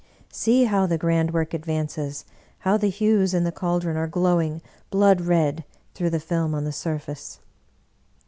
See 0.31 0.63
how 0.63 0.87
the 0.87 0.97
Grand 0.97 1.29
Work 1.29 1.53
advances, 1.53 2.25
how 2.61 2.75
the 2.75 2.89
hues 2.89 3.35
in 3.35 3.43
the 3.43 3.51
cal 3.51 3.79
dron 3.79 3.97
are 3.97 4.07
glowing 4.07 4.63
blood 4.89 5.21
red 5.21 5.63
through 5.93 6.09
the 6.09 6.19
film 6.19 6.55
on 6.55 6.63
the 6.63 6.71
sur 6.71 6.97
face!" 6.97 7.39